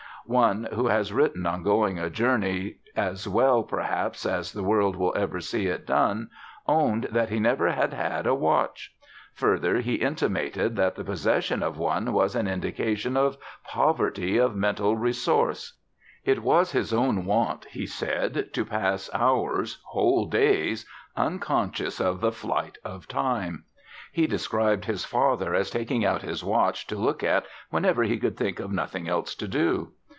[0.27, 5.11] One who has written on going a journey as well perhaps as the world will
[5.17, 6.29] ever see it done
[6.67, 8.95] owned that he never had had a watch.
[9.33, 14.95] Further, he intimated that the possession of one was an indication of poverty of mental
[14.95, 15.79] resource.
[16.23, 20.85] It was his own wont, he said, to pass hours, whole days,
[21.17, 23.65] unconscious of the night of time.
[24.13, 28.37] He described his father as taking out his watch to look at whenever he could
[28.37, 29.93] think of nothing else to do.